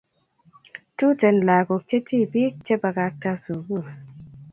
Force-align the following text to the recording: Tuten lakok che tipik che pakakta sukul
Tuten 0.97 1.35
lakok 1.47 1.83
che 1.89 1.97
tipik 2.07 2.53
che 2.65 2.75
pakakta 2.83 3.31
sukul 3.43 3.85